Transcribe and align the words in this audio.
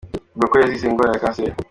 Bivugwa 0.29 0.51
ko 0.51 0.55
yazize 0.57 0.85
ingwara 0.87 1.11
ya 1.13 1.21
cancer. 1.23 1.51